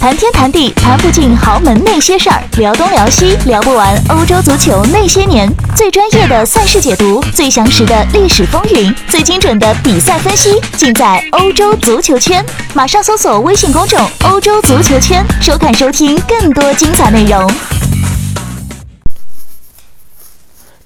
[0.00, 5.46] 谈天谈地谈不尽豪门那些事儿，聊东聊西聊不完欧洲足球那些年。
[5.76, 12.42] 最专业的赛事解读，最详实的历史风云，最精准的比赛分析，尽在欧洲足球圈。
[12.72, 17.46] 马上搜索微信公众“欧洲足球圈”，收看收听更多精彩内容。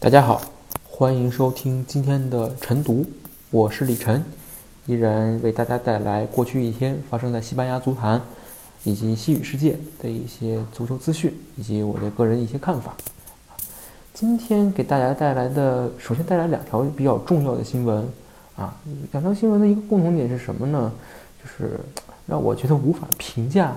[0.01, 0.43] 大家好，
[0.91, 3.07] 欢迎收听今天的晨读，
[3.53, 4.25] 我是李晨，
[4.87, 8.21] 依然为大家带来过去一天发生在西班牙足坛。
[8.85, 12.95] 以及西语世界的一些足球资讯，以及我的个人一些看法。
[14.13, 18.07] 今天给大家带来的，首先带来两条比较重要的新闻
[18.57, 18.77] 啊。
[19.11, 20.93] 两条新闻的一个共同点是什么呢？
[21.43, 21.81] 就是
[22.27, 23.75] 让我觉得无法评价。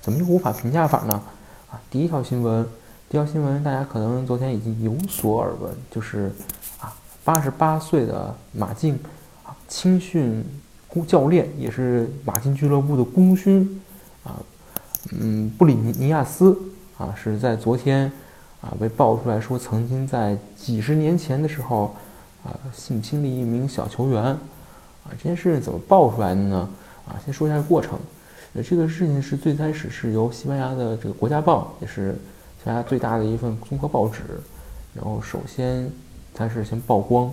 [0.00, 1.22] 怎么就无法评价法呢？
[1.70, 2.64] 啊，第一条新闻，
[3.08, 6.32] 第一条新闻大家可能昨天已经有所耳闻，就是
[6.80, 6.92] 啊，
[7.22, 8.98] 八十八岁的马竞
[9.44, 10.44] 啊青训
[11.06, 13.80] 教练，也是马竞俱乐部的功勋。
[14.24, 14.38] 啊，
[15.10, 16.56] 嗯，布里尼尼亚斯
[16.96, 18.10] 啊，是在昨天
[18.60, 21.94] 啊被爆出来说，曾经在几十年前的时候
[22.44, 24.38] 啊性侵了一名小球员啊。
[25.10, 26.68] 这件事情怎么爆出来的呢？
[27.06, 27.98] 啊，先说一下过程。
[28.54, 32.12] 呃，这个事情是最开始是由西班牙的这个国家报，也是
[32.58, 34.20] 西班牙最大的一份综合报纸，
[34.94, 35.90] 然后首先
[36.34, 37.32] 它是先曝光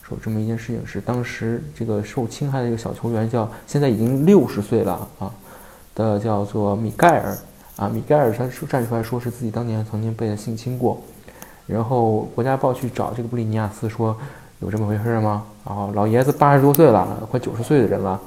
[0.00, 5.34] 说这么一件事情，是当时这个受侵害的一个小球员叫现在已经六十岁了啊。
[5.94, 7.36] 的叫做米盖尔
[7.76, 11.00] 啊，米盖尔他说站出来说是自己当年曾经被性侵过，
[11.66, 14.14] 然后国家报去找这个布里尼亚斯说
[14.60, 15.44] 有这么回事吗？
[15.64, 18.20] 然后老爷子八十多岁了，快九十岁的人了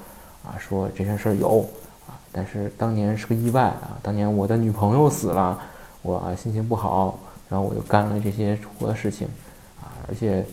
[0.43, 1.59] 啊，说这件事有
[2.07, 5.59] 啊，但是当年是个意外啊，当年我的女朋友死了，
[6.01, 9.27] 我心情不好，然后我就干了这些出国的事情
[9.81, 10.43] 啊，而且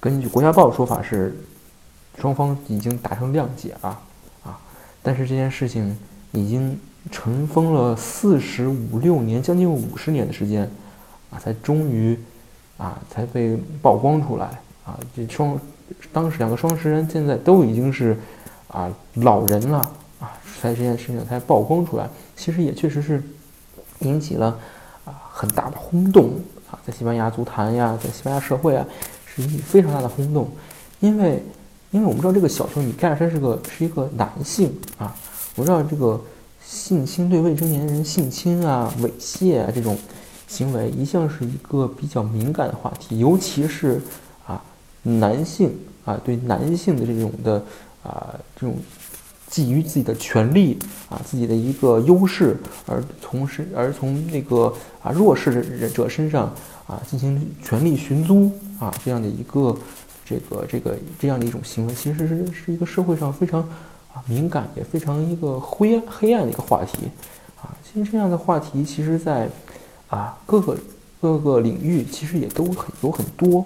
[0.00, 1.36] 根据国家报的说法是
[2.18, 3.88] 双方已经达成谅解了
[4.44, 4.58] 啊，
[5.00, 5.96] 但是这件事情。
[6.32, 6.78] 已经
[7.10, 10.62] 尘封了四十五六年，将近五十年的时间，
[11.30, 12.18] 啊，才终于，
[12.78, 14.46] 啊，才被曝光出来。
[14.84, 15.58] 啊，这双
[16.12, 18.16] 当时两个双十人现在都已经是
[18.68, 19.78] 啊老人了，
[20.18, 22.08] 啊，才这件事情才曝光出来。
[22.34, 23.22] 其实也确实是
[24.00, 24.58] 引起了
[25.04, 26.30] 啊很大的轰动
[26.70, 28.84] 啊，在西班牙足坛呀，在西班牙社会啊，
[29.26, 30.50] 是引起非常大的轰动。
[31.00, 31.42] 因为
[31.90, 35.14] 因为我们知道这个小球米盖尔他是个是一个男性啊。
[35.54, 36.18] 我知道这个
[36.64, 39.98] 性侵对未成年人性侵啊、猥亵啊这种
[40.48, 44.00] 行为，一向是一个比较敏感的话题，尤其是
[44.46, 44.62] 啊
[45.02, 45.70] 男性
[46.06, 47.62] 啊对男性的这种的
[48.02, 48.76] 啊这种
[49.50, 50.78] 觊觎自己的权利
[51.10, 56.50] 啊自己的一个优势，而从事而从那个啊弱势的者身上
[56.86, 59.76] 啊进行权力寻租啊这样的一个
[60.24, 63.68] 这个这个这样的一种行为，其实是是一个社会上非常。
[64.14, 67.08] 啊，敏感也非常一个灰黑暗的一个话题，
[67.62, 69.48] 啊，其实这样的话题，其实在
[70.08, 70.76] 啊各个
[71.18, 73.64] 各个领域，其实也都很有很多，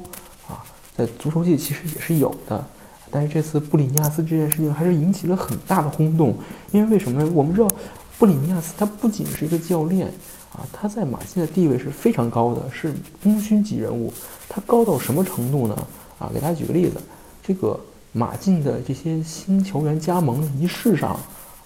[0.49, 0.63] 啊，
[0.97, 2.65] 在足球界其实也是有的，
[3.11, 6.33] 但是这次布里尼亚斯这件事情还是引起了很大的轰动，
[6.71, 7.29] 因为为什么呢？
[7.35, 7.69] 我们知道
[8.17, 10.07] 布里尼亚斯他不仅是一个教练，
[10.53, 14.13] 啊，他在马竞的地位是非常高的，是功勋级人物，
[14.49, 15.75] 他高到什么程度呢？
[16.21, 17.01] 啊，给大家举个例子，
[17.43, 17.81] 这个。
[18.17, 21.11] 马竞的这些新球员加盟仪式上，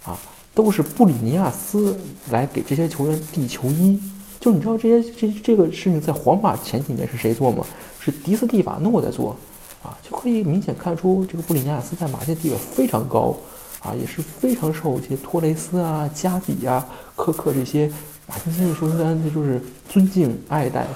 [0.04, 0.18] 啊，
[0.52, 1.96] 都是布里尼亚斯
[2.30, 4.00] 来给这些球员递球衣。
[4.40, 7.64] 就你知道这些这这个事情在皇马前几年是谁做吗？
[8.00, 9.36] 是迪斯蒂法诺在做，
[9.80, 13.36] 啊，就可以明显看出这个布里尼亚斯在马竞地位非常高，
[13.80, 16.84] 啊，也是非常受这些托雷斯啊、加比啊、
[17.14, 17.88] 科克这些
[18.26, 20.86] 马竞现役球员这就是尊敬爱戴，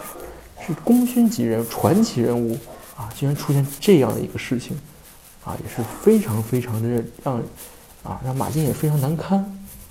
[0.67, 2.59] 是功勋级人、传奇人物，
[2.97, 4.77] 啊，居然出现这样的一个事情。
[5.45, 7.37] 啊，也是非常非常的让，
[8.03, 9.39] 啊，让马竞也非常难堪，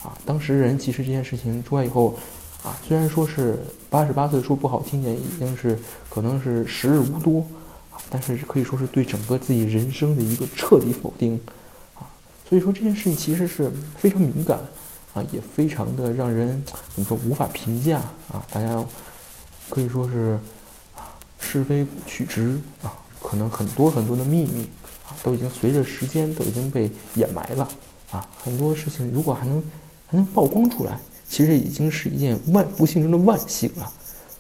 [0.02, 2.18] 啊，当时人其实这件事情出来以后，
[2.64, 5.78] 啊，虽然说是八十八岁说不好听点，已经是
[6.10, 7.46] 可能是时日无多，
[7.92, 11.40] 啊，但是可以说是对整个自己人生的一个彻底否定，
[11.94, 12.02] 啊，
[12.50, 14.58] 所以说这件事情其实是非常敏感，
[15.14, 16.64] 啊，也非常的让人
[16.96, 18.00] 怎么说无法评价，
[18.32, 18.84] 啊，大家
[19.70, 20.40] 可以说是
[20.96, 22.92] 啊是非曲直，啊，
[23.22, 24.68] 可能很多很多的秘密。
[25.22, 27.68] 都已经随着时间都已经被掩埋了
[28.12, 28.28] 啊！
[28.44, 29.64] 很多事情如果还能
[30.08, 33.84] 还能曝光出来，其实已经是一件万不幸中的万幸了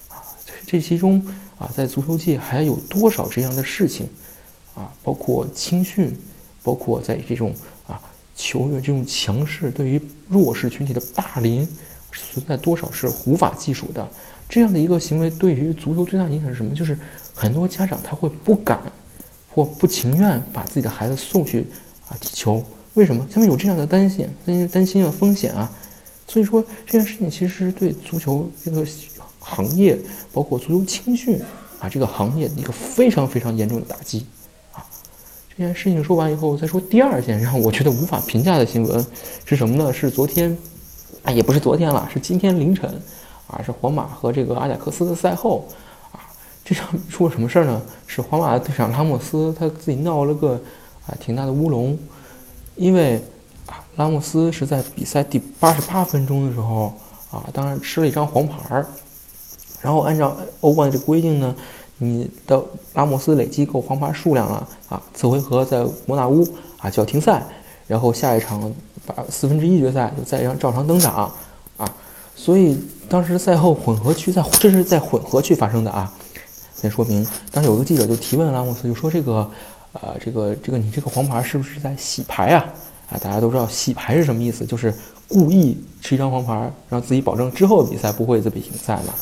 [0.09, 0.21] 啊！
[0.65, 1.25] 这其中
[1.57, 4.07] 啊，在足球界还有多少这样的事情
[4.75, 4.91] 啊？
[5.03, 6.15] 包括青训，
[6.63, 7.53] 包括在这种
[7.87, 7.99] 啊
[8.35, 11.67] 球员这种强势对于弱势群体的霸凌，
[12.11, 14.07] 存在多少是无法计数的？
[14.49, 16.75] 这样的一个行为对于足球最大影响是什么？
[16.75, 16.95] 就是
[17.33, 18.79] 很多家长他会不敢。
[19.53, 21.67] 或不情愿把自己的孩子送去
[22.09, 22.63] 啊踢球，
[22.95, 23.27] 为什么？
[23.31, 25.71] 他们有这样的担心，担心担心了风险啊，
[26.27, 28.83] 所以说这件事情其实对足球这个
[29.39, 29.97] 行业，
[30.31, 31.39] 包括足球青训
[31.79, 34.25] 啊这个行业一个非常非常严重的打击
[34.71, 34.83] 啊。
[35.55, 39.05] 这件事情说完以后，再说第二件让我觉得无法评价的新闻
[39.45, 39.93] 是什么呢？
[39.93, 40.57] 是昨天
[41.23, 42.89] 啊，也不是昨天了，是今天凌晨
[43.47, 45.67] 啊，是皇马和这个阿贾克斯的赛后，
[46.63, 47.81] 这场出了什么事儿呢？
[48.07, 50.59] 是皇马的队长拉莫斯他自己闹了个
[51.07, 51.97] 啊挺大的乌龙，
[52.75, 53.21] 因为。
[53.95, 56.91] 拉莫斯是在比赛第八十八分钟的时候
[57.29, 58.83] 啊，当然吃了一张黄牌儿。
[59.83, 61.55] 然后按照欧冠的这规定呢，
[61.99, 62.59] 你的
[62.95, 66.43] 拉莫斯累积够黄牌数量了啊，次回合在摩纳乌
[66.79, 67.43] 啊就要停赛，
[67.85, 68.73] 然后下一场
[69.05, 71.31] 把四分之一决赛就再让照常登场
[71.77, 71.95] 啊。
[72.35, 72.75] 所以
[73.07, 76.11] 当时赛后混合区在这是在混合区发生的啊。
[76.83, 79.49] 先说明，当时有个记者就提问拉莫斯，就说这个
[79.93, 82.65] 呃这个这个你这个黄牌是不是在洗牌啊？
[83.09, 84.93] 啊，大家都知道洗牌是什么意思，就是
[85.29, 89.13] 故意吃一张黄牌，让自己保证之后的比赛不会再被停赛嘛。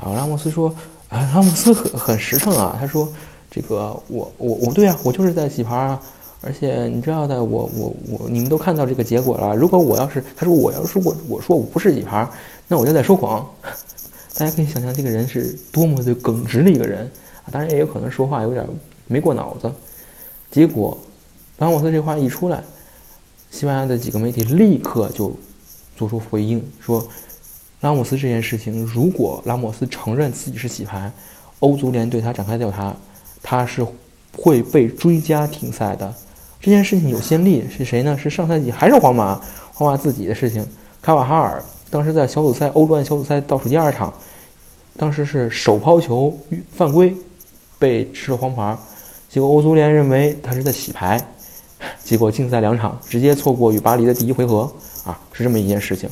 [0.00, 0.74] 啊，拉莫斯说，
[1.08, 3.08] 啊，拉莫斯很很实诚啊，他说，
[3.48, 6.00] 这个我我我对啊，我就是在洗牌啊，
[6.40, 9.54] 而且你知道的，我我我你们都看到这个结果了。
[9.54, 12.28] 如果我要是，他说我要是我我说我不是洗牌，
[12.66, 13.48] 那我就在说谎。
[14.38, 17.10] 大家可以想象这个人是多么的耿直的一个人
[17.44, 18.64] 啊，当然也有可能说话有点
[19.08, 19.68] 没过脑子。
[20.48, 20.96] 结果
[21.58, 22.62] 拉莫斯这话一出来。
[23.50, 25.34] 西班牙的几个媒体立刻就
[25.96, 27.04] 做出回应，说
[27.80, 31.10] 拉莫斯这件事情，如果拉莫斯承认自己是洗牌，
[31.58, 32.94] 欧足联对他展开调查，
[33.42, 33.84] 他是
[34.36, 36.14] 会被追加停赛的。
[36.60, 38.16] 这件事情有先例，是谁呢？
[38.16, 39.40] 是上赛季还是皇马？
[39.72, 40.64] 皇马自己的事情，
[41.00, 44.12] 卡瓦哈尔当时在小组赛欧冠小组赛倒数第二场，
[44.96, 46.36] 当时是手抛球
[46.72, 47.14] 犯规，
[47.78, 48.76] 被吃了黄牌，
[49.28, 51.18] 结果欧足联认为他是在洗牌。
[52.02, 54.70] 结果竞赛两场，直接错过与巴黎的第一回合
[55.04, 56.10] 啊，是这么一件事情。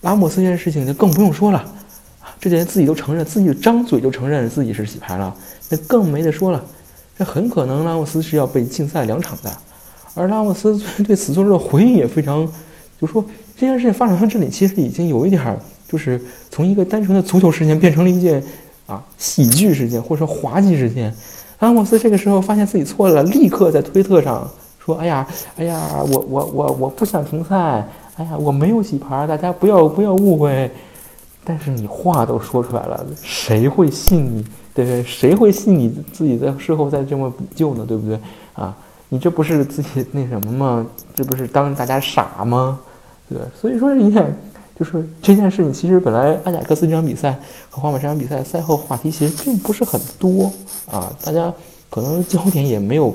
[0.00, 1.58] 拉莫斯 这件事情就更不用说了
[2.20, 5.36] 啊，这人自己都承认，自己张嘴就承认自己是洗牌了，
[5.68, 6.64] 那更没得说了。
[7.18, 9.52] 这很可能拉莫斯是要被禁赛两场的。
[10.14, 12.50] 而拉莫斯对此做出的回应也非常，
[12.98, 13.22] 就说
[13.62, 15.56] 这件事情发展到这里，其实已经有一点儿，
[15.88, 16.20] 就是
[16.50, 18.42] 从一个单纯的足球事件变成了一件
[18.88, 21.14] 啊喜剧事件或者说滑稽事件。
[21.60, 24.50] 安莫斯这个时候发现自己错了，立刻在推特上。
[24.84, 25.24] 说哎呀，
[25.56, 25.80] 哎呀，
[26.10, 27.56] 我我我我不想停赛，
[28.16, 30.68] 哎呀，我没有洗牌，大家不要不要误会。
[31.44, 34.44] 但是你话都说出来了，谁会信你？
[34.74, 35.04] 对不对？
[35.04, 37.84] 谁会信你自己在事后再这么补救呢？
[37.86, 38.18] 对不对？
[38.54, 38.76] 啊，
[39.08, 40.84] 你这不是自己那什么吗？
[41.14, 42.80] 这不是当大家傻吗？
[43.32, 44.30] 对所以说，你看，
[44.78, 47.38] 就是这件事情，其实本来阿贾克斯这场比赛
[47.70, 50.52] 和皇马这场比赛赛后话题其实并不是很多
[50.90, 51.52] 啊，大家
[51.90, 53.14] 可能焦点也没有。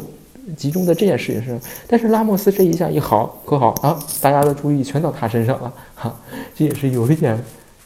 [0.55, 1.59] 集中在这件事情上，
[1.89, 6.15] 但是拉莫斯这一下一好可好啊，大家的注意全到他身上了哈，
[6.55, 7.37] 这也是有一点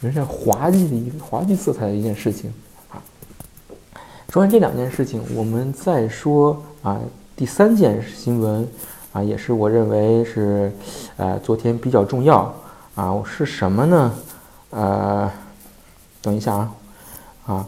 [0.02, 2.54] 有点滑稽的一个滑稽色彩的一件事情
[2.92, 3.02] 啊。
[4.30, 7.02] 说完这两件事情，我们再说啊
[7.36, 8.68] 第三件新闻
[9.14, 10.72] 啊，也是我认为是
[11.18, 12.54] 呃昨天比较重要
[12.96, 14.14] 啊，我是什么呢？
[14.70, 15.32] 呃，
[16.22, 16.72] 等一下啊
[17.46, 17.66] 啊。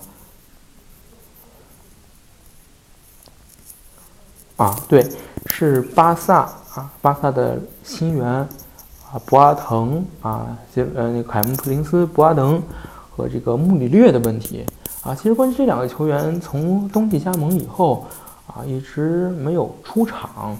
[4.55, 5.05] 啊，对，
[5.47, 6.41] 是巴萨
[6.75, 8.47] 啊，巴萨的新援啊，
[9.25, 12.61] 博阿滕啊，杰呃，那凯姆普林斯、博阿滕
[13.09, 14.63] 和这个穆里略的问题
[15.01, 15.13] 啊。
[15.13, 18.05] 其实关于这两个球员，从冬季加盟以后
[18.47, 20.55] 啊，一直没有出场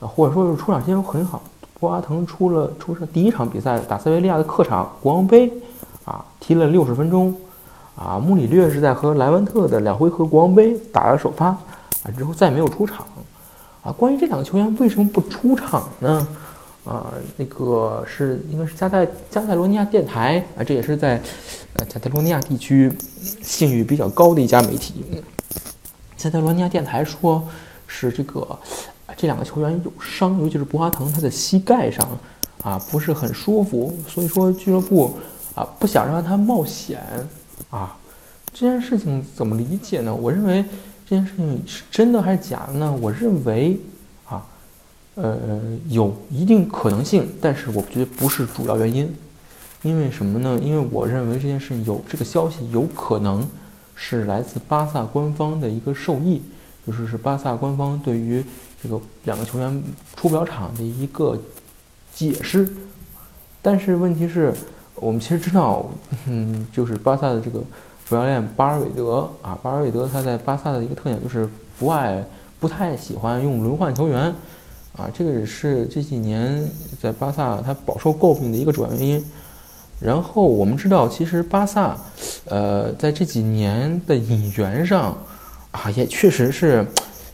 [0.00, 1.40] 啊，或者说是出场时间很好。
[1.78, 5.52] 博阿滕出了出了第一场比赛，打塞维利亚的客场国王杯
[6.04, 7.34] 啊，踢了六十分钟
[7.94, 8.18] 啊。
[8.18, 11.56] 穆里略是在和莱万特的两回合国王杯打了首发。
[12.02, 13.04] 啊，之后再没有出场，
[13.82, 16.26] 啊，关于这两个球员为什么不出场呢？
[16.82, 21.20] 啊，那个是应该是加泰加泰罗尼亚电台啊，这也是在
[21.74, 22.90] 呃加泰罗尼亚地区
[23.42, 25.04] 信誉比较高的一家媒体。
[26.16, 27.46] 加泰罗尼亚电台说，
[27.86, 28.58] 是这个
[29.20, 32.08] 这两个球员有伤，尤其是博阿滕他的膝盖上
[32.62, 35.14] 啊不是很舒服，所以说俱乐部
[35.54, 37.02] 啊不想让他冒险
[37.68, 37.98] 啊。
[38.54, 40.14] 这件事情怎么理解呢？
[40.14, 40.64] 我认为。
[41.10, 42.96] 这件事情是真的还是假的呢？
[43.00, 43.76] 我认为，
[44.28, 44.46] 啊，
[45.16, 49.12] 呃，有一定可能性，但是我觉得不是主要原因。
[49.82, 50.56] 因为什么呢？
[50.62, 53.44] 因为我认为这件事情有这个消息有可能
[53.96, 56.40] 是来自巴萨官方的一个授意，
[56.86, 58.44] 就是是巴萨官方对于
[58.82, 59.82] 这个两个球员
[60.16, 61.38] 出不了场的一个
[62.14, 62.68] 解释。
[63.62, 64.54] 但是问题是，
[64.94, 65.88] 我们其实知道，
[66.26, 67.62] 嗯，就是巴萨的这个。
[68.08, 72.26] 主教练巴尔韦德啊，巴尔韦德他在巴萨的一个特点就是不爱、
[72.58, 74.34] 不太喜欢用轮换球员，
[74.96, 76.68] 啊，这个也是这几年
[77.00, 79.24] 在巴萨他饱受诟病的一个主要原因。
[80.00, 81.96] 然后我们知道，其实巴萨，
[82.46, 85.16] 呃，在这几年的引援上，
[85.72, 86.86] 啊，也确实是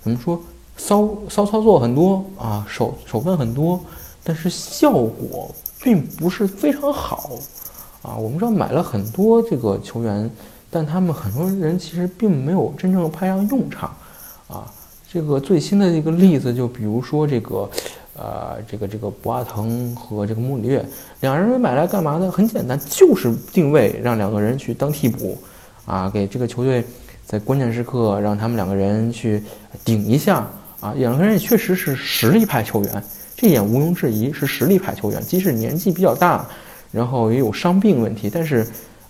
[0.03, 0.41] 怎么说，
[0.77, 3.81] 骚骚操作很多啊，手手段很多，
[4.23, 7.31] 但是效果并不是非常好
[8.03, 8.17] 啊。
[8.17, 10.31] 我们知道买了很多这个球员，
[10.71, 13.95] 但他们很多人其实并没有真正派上用场
[14.49, 14.73] 啊。
[15.11, 17.69] 这个最新的一个例子，就比如说这个。
[18.19, 20.83] 呃，这个这个博阿滕和这个穆里略
[21.21, 22.33] 两人买来干嘛呢？
[22.33, 25.37] 很简单，就是定位让两个人去当替补，
[25.85, 26.83] 啊，给这个球队
[27.27, 29.43] 在关键时刻让他们两个人去
[29.85, 30.47] 顶一下
[30.81, 30.95] 啊。
[30.97, 33.05] 两个人也确实是实力派球员，
[33.37, 35.21] 这点毋庸置疑是实力派球员。
[35.21, 36.47] 即使年纪比较大，
[36.93, 38.67] 然后也有伤病问题，但是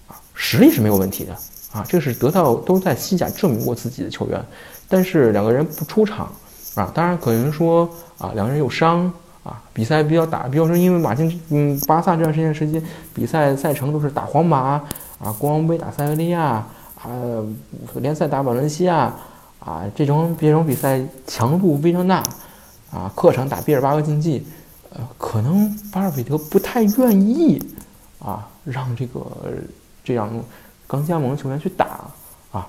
[0.08, 1.32] 啊，实力是没有问题的
[1.72, 1.84] 啊。
[1.86, 4.42] 这是得到都在西甲证明过自己的球员，
[4.88, 6.32] 但是两个人不出场。
[6.74, 9.10] 啊，当然可能说啊，两个人有伤
[9.42, 12.82] 啊，比赛比较打，比如说因为马竞，嗯，巴萨这段时间时间
[13.14, 14.58] 比赛赛程都是打皇马
[15.18, 16.62] 啊，国王杯打塞维利亚
[17.06, 17.42] 啊，
[18.00, 19.14] 联赛打瓦伦西亚
[19.60, 22.24] 啊，这种这种比赛强度非常大
[22.90, 24.44] 啊，客场打毕尔巴鄂竞技，
[24.90, 27.62] 呃，可能巴尔韦德不太愿意
[28.18, 29.24] 啊，让这个
[30.02, 30.30] 这样
[30.86, 32.00] 刚加盟的球员去打
[32.50, 32.66] 啊，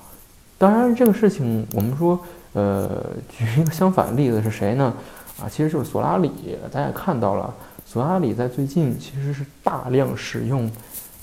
[0.58, 2.20] 当然这个事情我们说。
[2.54, 4.92] 呃，举一个相反的例子是谁呢？
[5.40, 6.32] 啊，其实就是索拉里。
[6.72, 7.54] 大家也看到了，
[7.86, 10.66] 索拉里在最近其实是大量使用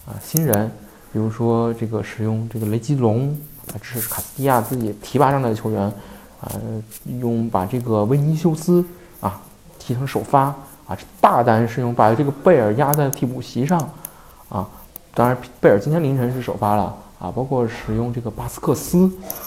[0.07, 0.71] 啊新人，
[1.15, 3.29] 比如说这个使用这个雷吉隆
[3.69, 5.81] 啊，这是卡斯蒂亚自己提拔上来的球员
[6.41, 6.51] 啊，
[7.21, 8.85] 用把这个维尼修斯
[9.21, 9.41] 啊
[9.79, 10.47] 提成首发
[10.89, 13.79] 啊，大胆使用把这个贝尔压在替补席上
[14.49, 14.69] 啊。
[15.15, 19.07] 当然，贝尔今天凌晨是首发了啊，包括使用这个巴斯克斯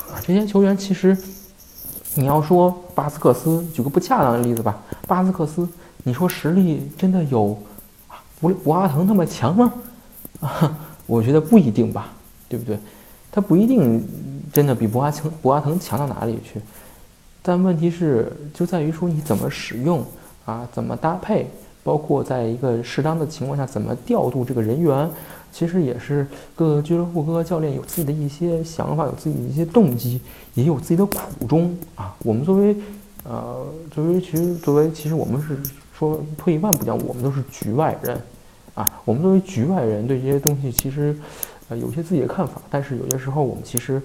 [0.10, 1.16] 啊，这些球员其实。
[2.16, 5.70] 你要说巴斯克斯，举个不恰当的例子吧，巴斯克斯，
[6.04, 7.56] 你说实力真的有
[8.42, 9.72] 博博阿滕那么强吗？
[10.40, 12.14] 啊， 我觉得不一定吧，
[12.48, 12.78] 对不对？
[13.32, 14.08] 他不一定
[14.54, 16.62] 真的比博阿滕博阿滕强到哪里去，
[17.42, 20.06] 但问题是就在于说你怎么使用
[20.46, 21.48] 啊，怎么搭配，
[21.84, 25.10] 包括在一个适当的情况下怎么调度这个人员。
[25.50, 30.22] 其实也是各个俱乐部、各个教练有自己的一些想法，有自己的一些动机，
[30.54, 32.14] 也有自己的苦衷啊。
[32.20, 32.76] 我们作为，
[33.24, 35.58] 呃，作为其实作为其实我们是
[35.98, 38.22] 说退一万步讲，我们都是局外人
[38.78, 39.02] 啊。
[39.04, 41.18] 我们作为局外人，对这些东西其实，
[41.68, 42.62] 呃，有些自己的看法。
[42.70, 44.00] 但是有些时候，我们其实，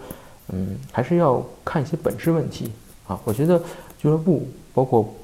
[0.48, 2.72] 嗯，还是要看一些本质问题
[3.06, 3.20] 啊。
[3.24, 3.62] 我觉得
[4.00, 5.14] 俱乐部包括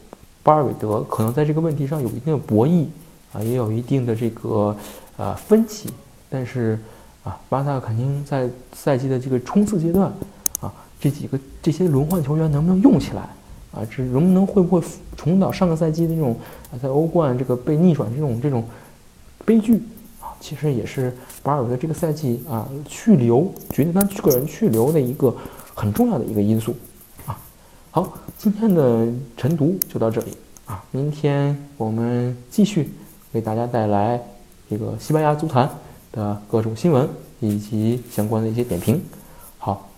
[0.42, 2.84] 巴尔韦德，可能在这个问题上有一定的博弈
[3.32, 4.76] 啊，也有一定的这个
[5.16, 5.88] 呃分歧。
[6.30, 6.78] 但是，
[7.24, 10.12] 啊，巴萨肯定在赛季的这个冲刺阶段，
[10.60, 13.22] 啊，这几个这些轮换球员能不能用起来？
[13.70, 16.34] 啊，这能不能会不会重蹈上个赛季的那种
[16.72, 18.64] 啊，在欧冠这个被逆转这种这种
[19.44, 19.82] 悲剧？
[20.20, 25.34] 啊，其实也是巴尔的这个赛季啊去留决定他个人去留的一个
[25.74, 26.74] 很重要的一个因素。
[27.26, 27.38] 啊，
[27.90, 30.32] 好，今天的晨读就到这里
[30.66, 32.90] 啊，明天我们继续
[33.32, 34.20] 为大家带来
[34.70, 35.68] 这个西班牙足坛。
[36.10, 37.06] 的各种新闻
[37.38, 38.98] 以及相关的一些点评，
[39.58, 39.90] 好，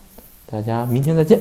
[0.44, 1.40] 大家明天再见。